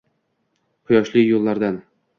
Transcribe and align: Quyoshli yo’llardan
Quyoshli 0.89 1.25
yo’llardan 1.27 1.81